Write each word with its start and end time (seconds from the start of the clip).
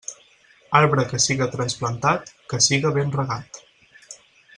Arbre 0.77 1.03
que 1.11 1.19
siga 1.25 1.47
trasplantat, 1.55 2.31
que 2.53 2.61
siga 2.69 2.93
ben 2.97 3.13
regat. 3.21 3.61